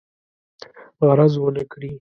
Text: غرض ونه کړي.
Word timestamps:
غرض 1.07 1.33
ونه 1.39 1.63
کړي. 1.71 1.89